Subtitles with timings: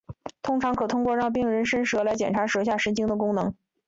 [0.41, 3.53] 通常可通过让病人伸舌来检查舌下神经的功能。